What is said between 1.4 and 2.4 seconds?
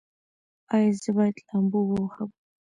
لامبو ووهم؟